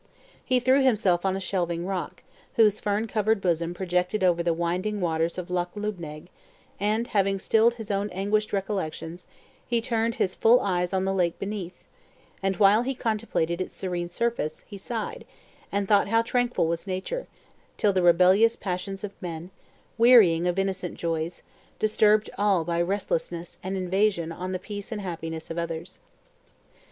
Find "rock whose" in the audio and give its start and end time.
1.85-2.79